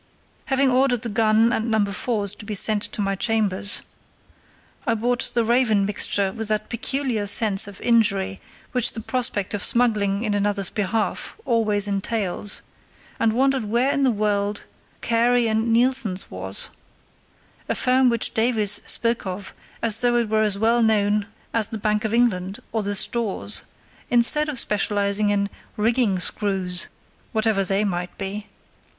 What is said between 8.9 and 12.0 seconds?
the prospect of smuggling in another's behalf always